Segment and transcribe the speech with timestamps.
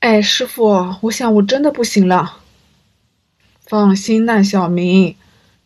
[0.00, 2.38] 哎，师傅，我想我真的不行了。
[3.60, 5.14] 放心呐，小明，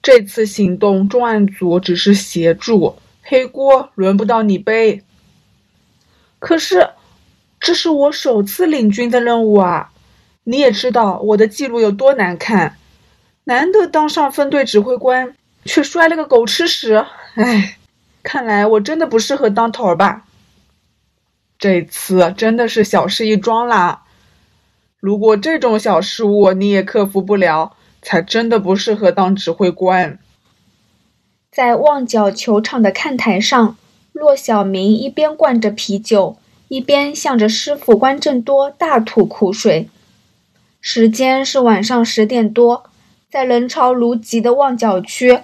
[0.03, 5.05] 这次行动重案组只是协助，黑锅轮不到你背。
[6.41, 6.91] 可是，
[7.61, 9.93] 这是我首次领军的任务啊！
[10.43, 12.77] 你也知道我的记录有多难看，
[13.45, 17.07] 难得当上分队指挥官，却摔了个狗吃屎。
[17.37, 17.79] 哎，
[18.25, 20.25] 看来我真的不适合当头儿吧？
[21.57, 24.01] 这次真的是小事一桩啦。
[25.05, 30.19] 如果这种小失误你也克服不了，才真的不适合当指挥官。
[31.53, 33.77] 在旺角球场的看台上，
[34.15, 36.39] 骆小明一边灌着啤酒，
[36.69, 39.91] 一边向着师傅关正多大吐苦水。
[40.81, 42.85] 时间是晚上十点多，
[43.31, 45.41] 在人潮如集的旺角区，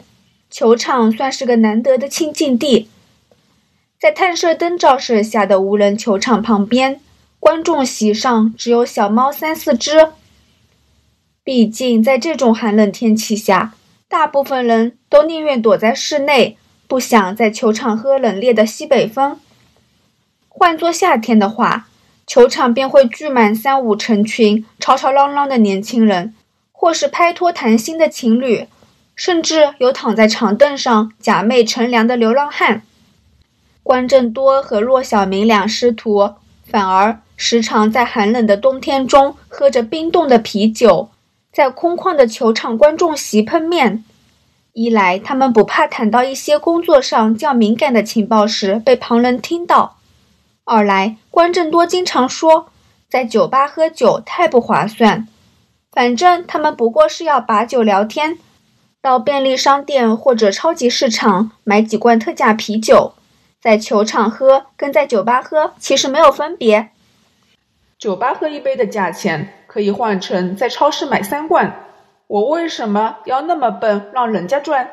[0.50, 2.88] 球场算是个难得的清静地。
[4.00, 6.98] 在探射灯照射下的无人球场旁边，
[7.40, 10.10] 观众席上只有小猫三四只。
[11.42, 13.72] 毕竟在这种寒冷天气下，
[14.08, 19.40] 大部分人都宁愿躲在室内，不想在球场喝冷冽的西北风。
[20.48, 21.88] 换做夏天的话，
[22.26, 26.34] 球场便会聚满三五成群吵吵嚷嚷的年轻人，
[26.70, 28.68] 或是拍拖谈心的情侣，
[29.16, 32.82] 甚至有躺在长凳上假寐乘凉的流浪汉。
[33.82, 41.08] 关正多和骆小明两师徒反而时常在寒冷的冬天中喝着冰冻的啤酒，
[41.50, 44.04] 在空旷的球场观众席碰面。
[44.74, 49.96] 一来，他们不怕谈到一些工作上较敏感的情报时被旁人听到。
[50.64, 52.68] 二来，关正多经常说，
[53.08, 55.26] 在酒吧喝酒太不划算。
[55.90, 58.38] 反正他们不过是要把酒聊天，
[59.00, 63.14] 到便利商店或者超级市场买几罐特价啤酒，
[63.62, 66.90] 在球场喝跟在酒吧喝其实没有分别。
[68.00, 71.84] 酒吧喝一杯的价钱可以换成在超市买三罐，
[72.28, 74.90] 我为什么要那么笨让人家赚？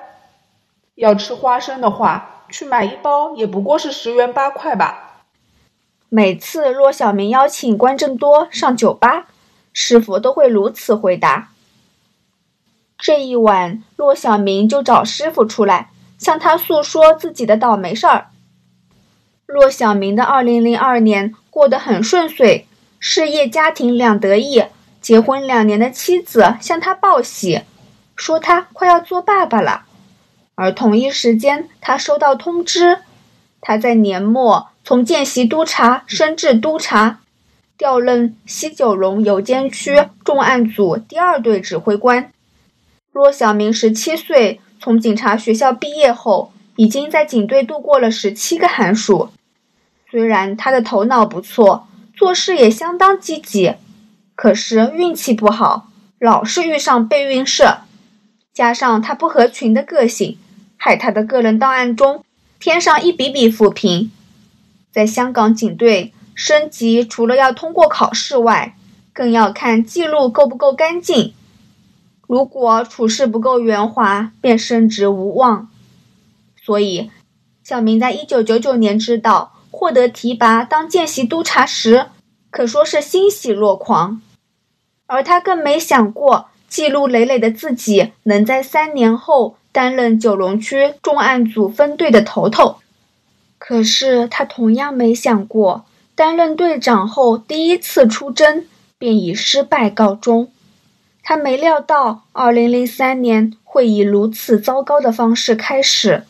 [0.96, 5.24] 要吃花生的话，去买一包也不过是十元八块吧。
[6.10, 9.28] 每次骆小明邀请关正多上酒吧，
[9.72, 11.52] 师傅都会如此回答。
[12.98, 18.28] 这一晚，骆小明就找师傅出来，向他诉说自己的倒霉事儿。
[19.46, 22.68] 骆小明的2002年过得很顺遂，
[23.10, 24.66] 事业家庭两得意，
[25.00, 27.62] 结婚两年的妻子向他报喜，
[28.18, 29.84] 说他快要做爸爸了。
[30.56, 33.00] 而同一时间，他收到通知，
[33.62, 34.68] 他在年末。
[34.84, 37.20] 从见习督察升至督察，
[37.78, 42.34] 调任西九龙邮监区重案组第二队指挥官。
[43.14, 49.30] 骆小明十七岁，从警察学校毕业后，已经在警队度过了十七个寒暑。
[50.12, 53.76] 虽然他的头脑不错，做事也相当积极，
[54.34, 57.82] 可是运气不好，老是遇上备孕社，
[58.52, 60.40] 加上他不合群的个性，
[60.78, 62.26] 害他的个人档案中
[62.60, 64.12] 添上一笔笔负评。
[64.92, 68.76] 在香港警队升级，除了要通过考试外，
[69.14, 71.36] 更要看记录够不够干净。
[72.26, 75.70] 如果处事不够圆滑，便升职无望。
[76.66, 77.12] 所以，
[77.64, 82.08] 小明在一九九九年知道获得提拔当见习督察时，
[82.50, 84.20] 可说是欣喜若狂。
[85.06, 92.78] 而他更没想过，记录累累的自己能在三年后担任九龙区重案组分队的头头。
[93.60, 98.66] 可是他同样没想过，担任队长后第一次出征
[98.98, 100.52] 便以失败告终。
[101.22, 106.24] 他没料到2003年会以如此糟糕的方式开始。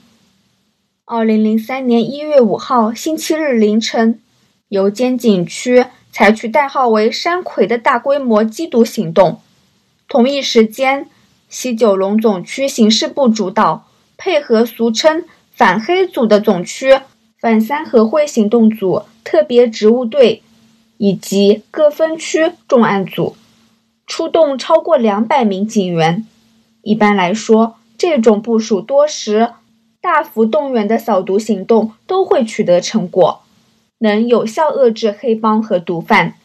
[1.08, 4.20] 2003年1月5号星期日凌晨，
[4.68, 9.40] 油尖警区采取代号为“山葵”的大规模缉毒行动。
[10.10, 11.08] 同一时间，
[11.48, 17.00] 西九龙总区刑事部主导，配合俗称“反黑组”的总区。
[17.40, 20.44] 反三合会行动组、特别职务队
[20.98, 23.38] 以及各分区重案组
[24.06, 26.28] 出动超过两百名警员。
[26.82, 29.54] 一般来说，这种部署多时、
[30.08, 33.42] 大幅动员的扫毒行动都会取得成果，
[33.98, 36.36] 能有效遏制黑帮和毒贩，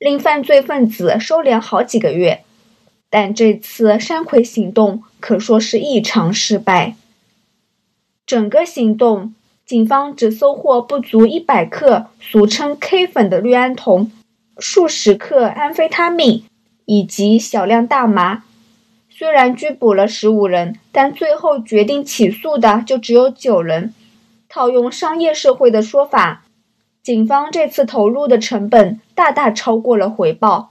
[0.00, 2.42] 令犯罪分子收敛好几个月。
[3.08, 6.96] 但这次山葵行动可说是异常失败，
[8.26, 9.32] 整个行动。
[9.64, 14.10] 警方只搜获不足一百克俗称 K 粉的氯胺酮，
[14.58, 16.42] 数十克安非他命
[16.86, 18.42] 以及小量大麻。
[19.14, 23.94] 虽然拘捕了十五人，但最后决定起诉的就只有九人。
[24.48, 26.44] 套用商业社会的说法，
[27.02, 30.70] 警方这次投入的成本大大超过了回报。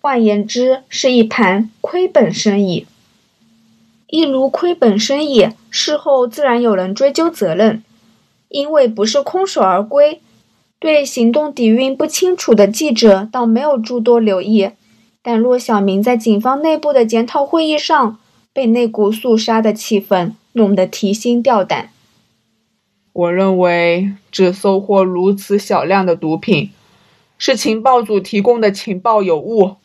[0.00, 2.86] 换言之，是一盘亏本生意。
[4.08, 7.82] 一如亏本生意，事后自然有人追究责任，
[8.48, 10.20] 因为不是空手而归。
[10.78, 14.70] 对行动底蕴不清楚的记者倒没有诸多留意，
[15.22, 18.18] 但骆小明在警方内部的检讨会议上，
[18.52, 21.90] 被那股肃杀的气氛弄得提心吊胆。
[23.12, 26.70] 我认为，只搜获如此小量的毒品，
[27.36, 29.76] 是情报组提供的情报有误。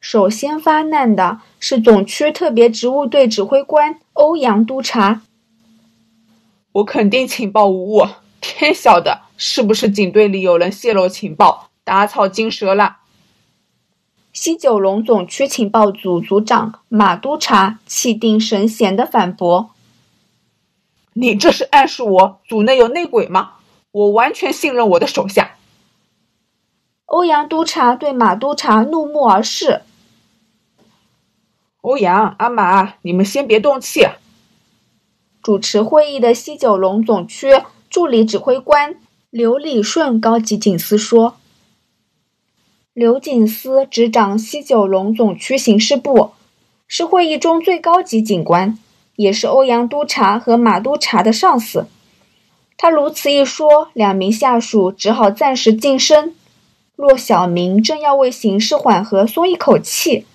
[0.00, 5.22] 首先发难的是总区特别职务队指挥官欧阳督察。
[6.72, 8.06] 我肯定情报无误，
[8.40, 12.98] 天晓得是不是警队里有人泄露情报，打草惊蛇了。
[14.40, 19.70] 西九龙总区情报组组长马督察气定神闲地反驳
[21.12, 23.54] ：“你这是暗示我组内有内鬼吗？
[23.90, 25.56] 我完全信任我的手下。”
[27.06, 29.82] 欧阳督察对马督察怒目而视。
[31.80, 34.06] 欧阳、阿马，你们先别动气。
[35.42, 39.00] 主持会议的西九龙总区助理指挥官
[39.30, 41.34] 刘礼顺高级警司说
[42.98, 46.32] ：“刘锦思执掌西九龙总区刑事部，
[46.88, 48.76] 是会议中最高级警官，
[49.14, 51.86] 也是欧阳督察和马督察的上司。
[52.76, 56.34] 他如此一说，两名下属只好暂时晋升。
[56.96, 60.26] 骆小明正要为形势缓和松一口气。”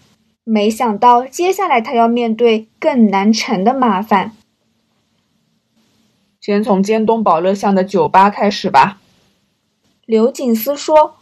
[0.45, 4.31] 没想到，接下来他要面对更难缠的麻烦。
[6.39, 9.01] 先从尖东宝乐巷的酒吧开始吧。
[10.05, 11.15] 刘锦思说：“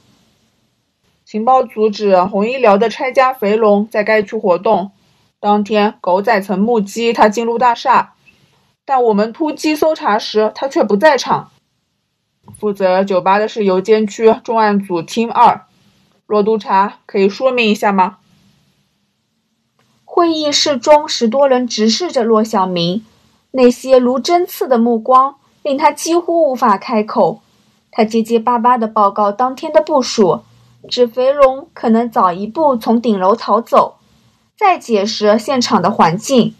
[1.31, 4.91] 情报组指红医疗的拆家肥龙在该区活动。
[5.39, 8.15] 当天，狗仔曾目击他进入大厦，
[8.83, 11.51] 但我们突击搜查时，他却不在场。
[12.59, 15.61] 负责酒吧的是邮监区重案组 Team 二。
[16.25, 18.17] 骆督察，可以说明一下吗？”
[20.03, 23.05] 会议室中，十多人直视着骆小明，
[23.51, 27.41] 那些如针刺的目光令他几乎无法开口。
[27.89, 30.41] 他结结巴巴地报告当天的部署，
[30.89, 33.97] 指肥龙可能早一步从顶楼逃走，
[34.57, 36.55] 再解释现场的环境。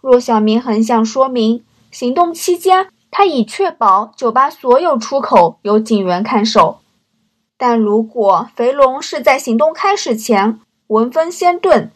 [0.00, 6.80] 若小明很想说明，行动期间他已确保酒吧所有出口有警员看守，
[7.56, 10.58] 但如果肥龙是在行动开始前
[10.88, 11.90] 闻风先遁，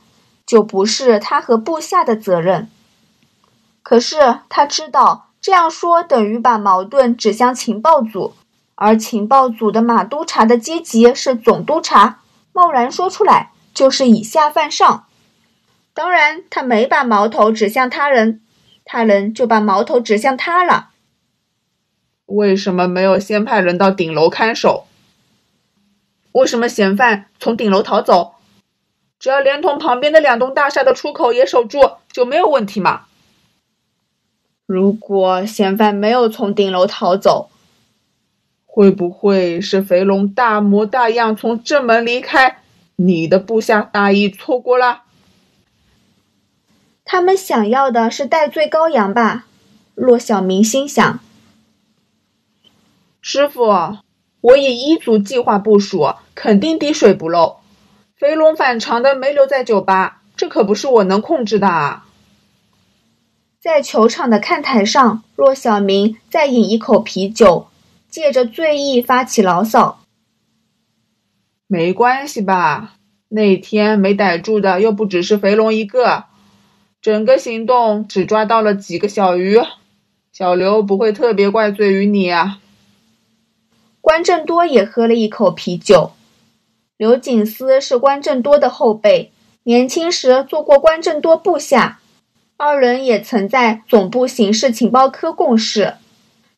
[0.47, 2.69] 就不是他和部下的责任。
[3.83, 8.35] 可是他知道这样说等于把矛盾指向情报组，
[8.77, 12.21] 而情报组的马督察的阶级是总督察，
[12.53, 15.07] 贸然说出来就是以下犯上。
[15.95, 18.43] 当然，他没把矛头指向他人，
[18.85, 20.91] 他人就把矛头指向他了。
[22.27, 24.87] 为什么没有先派人到顶楼看守？
[26.33, 28.35] 为什么嫌犯从顶楼逃走？
[29.19, 33.07] 只要连同旁边的两栋大厦的出口也守住，就没有问题嘛。
[34.67, 37.49] 如果嫌犯没有从顶楼逃走，
[38.77, 42.59] 会不会是肥龙大模大样从正门离开？
[42.97, 45.05] 你的部下大意错过了。
[47.03, 49.47] 他们想要的是戴罪羔羊吧？
[49.95, 51.19] 骆小明心想。
[53.23, 53.97] 师傅，
[54.43, 57.57] 我以一组计划部署，肯定滴水不漏。
[58.19, 62.05] 肥龙反常的没留在酒吧，这可不是我能控制的啊！
[63.59, 67.69] 在球场的看台上，骆小明再饮一口啤酒，
[68.09, 70.01] 借着醉意发起牢骚
[71.67, 72.95] ：“没关系吧？
[73.29, 76.25] 那天没逮住的又不只是肥龙一个，
[77.03, 79.59] 整个行动只抓到了几个小鱼，
[80.33, 82.61] 小刘不会特别怪罪于你啊。”
[84.01, 86.13] 关正多也喝了一口啤酒。
[86.97, 89.33] 刘锦思是关正多的后辈，
[89.65, 92.01] 年轻时做过关正多部下，
[92.57, 95.95] 二人也曾在总部刑事情报科共事。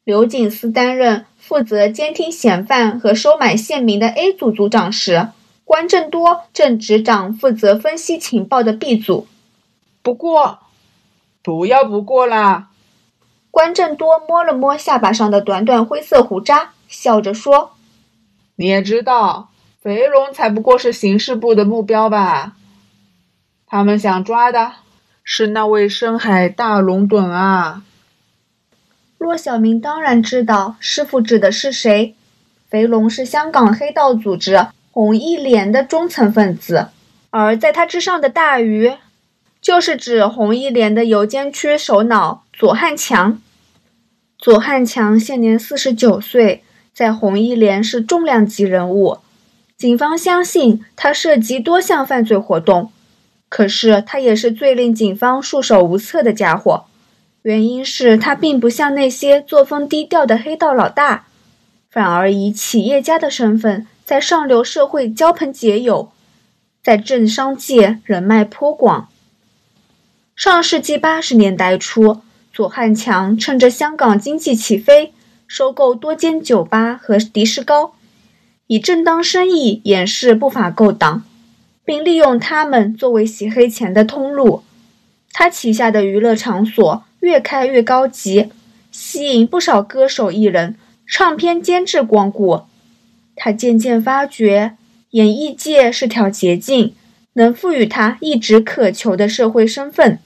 [0.05, 5.29] 刘锦思担任负责监听嫌犯和收买县民的 A 组组长时，
[5.65, 9.27] 关正多正执掌负责分析情报的 B 组。
[10.03, 10.59] 不过，
[11.43, 12.69] 不要不过啦！
[13.51, 17.71] 关正多摸了摸下巴上的短短灰色胡渣，笑着说
[18.57, 19.49] ：“你也知道。”
[19.81, 22.57] 肥龙才不过是刑事部的目标吧？
[23.67, 24.73] 他们想抓的
[25.25, 27.85] 是那位深海大龙趸啊！
[29.19, 32.15] 骆小明当然知道师傅指的是谁。
[32.71, 36.89] 肥龙是香港黑道组织红一连的中层分子，
[37.31, 38.93] 而在他之上的大鱼，
[39.63, 43.41] 就是指红一连的邮监区首脑左汉强。
[44.39, 49.19] 左汉强现年四十九岁，在红一连是重量级人物。
[49.77, 52.93] 警方相信他涉及多项犯罪活动，
[53.49, 56.85] 可是他也是最令警方束手无策的家伙。
[57.49, 61.29] 原因是他并不像那些作风低调的黑道老大，
[61.91, 66.13] 反而以企业家的身份在上流社会交朋结友，
[66.83, 69.09] 在政商界人脉颇广。
[70.37, 72.21] 上世纪八十年代初，
[72.53, 75.15] 左汉强趁着香港经济起飞，
[75.47, 77.95] 收购多间酒吧和迪士高。
[78.67, 81.25] 以正当生意掩饰不法勾当，
[81.83, 84.63] 并利用他们作为洗黑钱的通路。
[85.33, 88.49] 他旗下的娱乐场所越开越高级，
[88.91, 92.63] 吸引不少歌手艺人、唱片监制光顾。
[93.37, 94.77] 他渐渐发觉，
[95.11, 96.95] 演艺界是条捷径，
[97.35, 100.19] 能赋予他一直渴求的社会身份。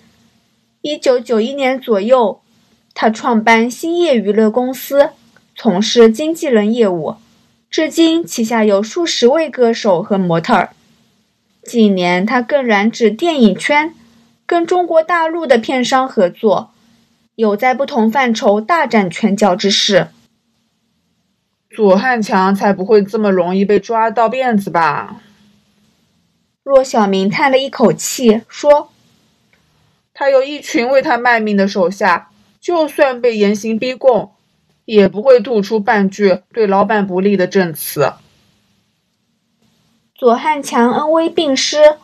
[0.80, 2.40] 一九九一年左右，
[2.94, 5.10] 他创办兴业娱乐公司，
[5.56, 7.16] 从事经纪人业务。
[7.68, 10.70] 至今，旗下有数十位歌手和模特儿。
[11.64, 13.92] 近年，他更染指电影圈，
[14.46, 16.71] 跟中国大陆的片商合作，
[17.42, 20.06] 有在不同范畴大展拳脚之势。
[21.68, 25.20] 左汉强才不会这么容易被抓到辫子吧？
[26.62, 28.92] 骆小明叹了一口气说
[30.14, 32.30] ：“他有一群为他卖命的手下，
[32.60, 34.30] 就算被严刑逼供。”
[34.84, 38.12] 也不会吐出半句对老板不利的证词。
[40.14, 41.96] 左汉强恩威并施，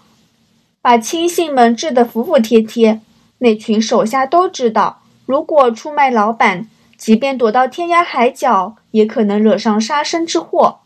[0.80, 3.00] 把亲信们治得服服帖帖。
[3.38, 10.78] 那群手下都知道，如果出卖老板，即便躲到天涯海角，也可能惹上杀身之祸。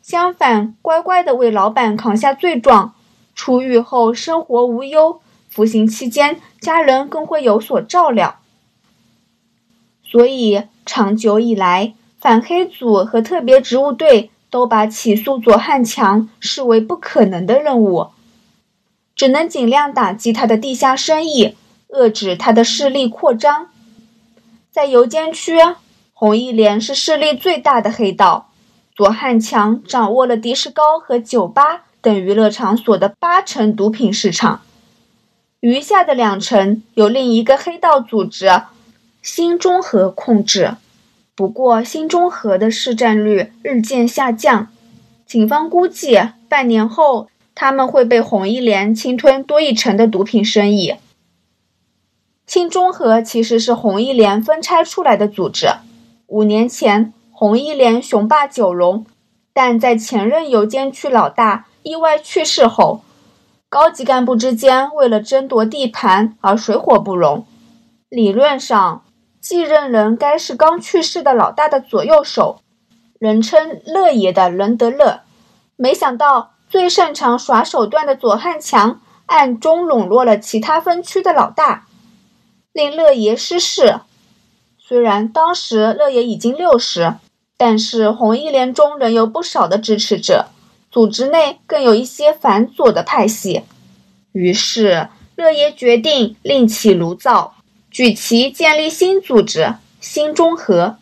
[0.00, 2.94] 相反，乖乖地为老板扛下罪状，
[3.34, 5.20] 出狱后生活无忧。
[5.50, 8.38] 服刑期间，家人更会有所照料。
[10.02, 10.62] 所以。
[10.88, 18.10] 长久以来，反黑组和特别职务队都把起诉左汉强视为不可能的任务，
[19.16, 21.56] 只能尽量打击他的地下生意，
[21.88, 23.68] 遏制他的势力扩张。
[24.70, 25.58] 在油尖区，
[26.12, 28.50] 红一连是势力最大的黑道，
[28.94, 34.62] 左汉强掌握了迪士高和酒吧等娱乐场所的八成毒品市场，
[35.60, 38.50] 余下的两成由另一个黑道组织。
[39.22, 40.76] 新中和控制，
[41.34, 44.68] 不过新中和的市占率日渐下降。
[45.26, 50.94] 警方估计，半年后他们会被红一连侵吞多一成的毒品生意。
[52.46, 55.68] 新中和其实是红一连分拆出来的组织。
[56.28, 59.04] 五年前，红一连雄霸九龙，
[59.52, 63.02] 但在前任油尖区老大意外去世后，
[63.68, 67.44] 高级干部之间为了争夺地盘而水火不容。
[68.08, 69.02] 理论上，
[69.40, 72.60] 继任人该是刚去世的老大的左右手，
[73.18, 75.22] 人称“乐爷”的伦德勒。
[75.74, 81.86] 没想到，最擅长耍手段的左汉强暗中笼络了其他分区的老大，
[82.76, 84.00] 令乐爷失势。
[84.78, 87.14] 虽然当时乐爷已经六十，
[87.56, 90.48] 但是红一连中仍有不少的支持者，
[90.90, 93.62] 组织内更有一些反左的派系。
[94.32, 97.54] 于是，乐爷决定另起炉灶。
[97.90, 100.98] 举旗建立新组织新中和。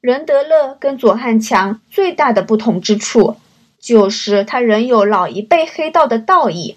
[0.00, 3.36] 任德乐跟左汉强最大的不同之处，
[3.78, 6.76] 就是他仍有老一辈黑道的道义。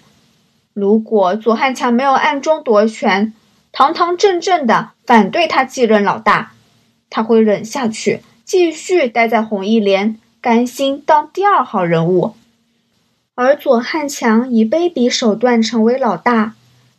[0.72, 3.34] 如果左汉强没有暗中夺权，
[3.76, 6.54] 堂堂正正的反对他继任老大，
[7.10, 12.32] 他会忍下去，继续待在红一连，甘心当第二号人物。
[13.34, 16.54] 而左汉强以卑鄙手段成为老大。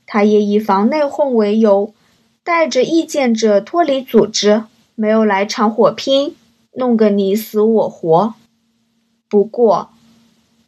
[0.06, 1.96] 他也以防内讧为由，
[2.44, 6.36] 带着意见者脱离组织，没有来场火拼，
[6.74, 8.36] 弄个你死我活。
[9.28, 9.90] 不过，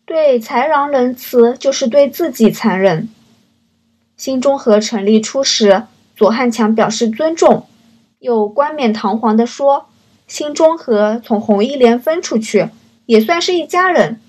[0.06, 3.08] 对豺狼仁慈，就是对自己残忍。
[4.18, 5.84] 新中和成立初时，
[6.20, 7.66] 左汉强表示尊重，
[8.20, 9.86] 又冠冕堂皇地说
[10.28, 12.68] ：“新中和从红一连分出去，
[13.06, 14.20] 也算是一家人。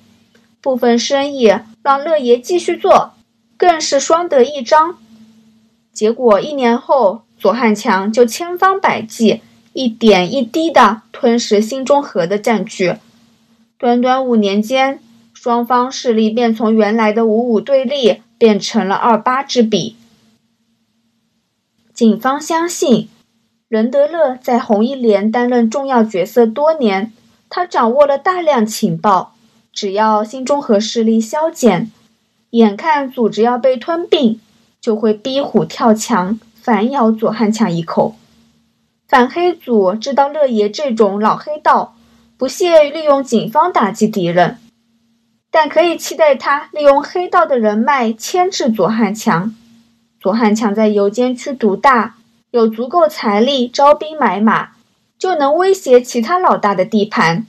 [0.60, 3.14] 部分生意让乐爷继续做。”
[3.58, 4.98] 更是双得益彰。
[5.92, 9.42] 结果一年后，左汉强就千方百计、
[9.72, 12.94] 一点一滴地吞噬新中和的占据。
[13.76, 15.00] 短短五年间，
[15.34, 19.96] 双方势力便从原来的五五对立变成了二八之比。
[22.00, 23.10] 警方相信，
[23.68, 27.12] 任德乐在红一连担任重要角色多年，
[27.50, 29.34] 他掌握了大量情报。
[29.70, 31.90] 只要新中和势力消减，
[32.52, 34.40] 眼看组织要被吞并，
[34.80, 38.16] 就会逼虎跳墙，反咬左汉强一口。
[39.06, 41.94] 反黑组知道乐爷这种老黑道，
[42.38, 44.56] 不屑利用警方打击敌人，
[45.50, 49.54] 但可以期待他利用黑道的人脉牵制左汉强。
[50.20, 52.16] 左汉强在游监区独大，
[52.50, 54.72] 有足够财力招兵买马，
[55.18, 57.46] 就能威胁其他老大的地盘。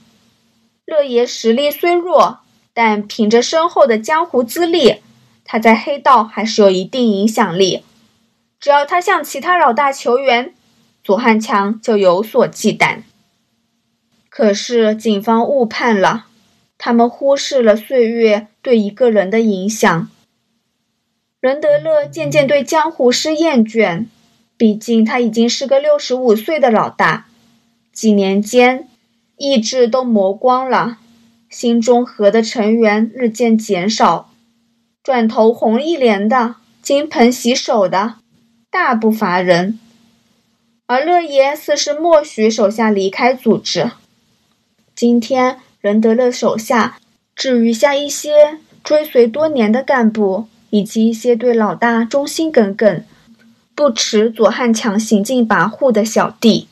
[0.86, 2.38] 乐爷实力虽弱，
[2.72, 5.02] 但凭着深厚的江湖资历，
[5.44, 7.84] 他在黑道还是有一定影响力。
[8.58, 10.54] 只要他向其他老大求援，
[11.04, 13.02] 左汉强就有所忌惮。
[14.30, 16.24] 可是警方误判了，
[16.78, 20.08] 他们忽视了岁月对一个人的影响。
[21.42, 24.06] 任德乐渐渐对江湖事厌倦，
[24.56, 27.26] 毕竟他已经是个六十五岁的老大，
[27.92, 28.88] 几年间
[29.36, 30.98] 意志都磨光了，
[31.50, 34.30] 心中和的成员日渐减少，
[35.02, 38.14] 转头红一脸的、金盆洗手的，
[38.70, 39.80] 大不乏人。
[40.86, 43.90] 而乐爷似是默许手下离开组织。
[44.94, 46.98] 今天，任德乐手下
[47.34, 53.04] 只余下一些追随多年的干部，以及一些对老大忠心耿耿、
[53.74, 56.66] 不耻左汉强行进跋扈的小弟。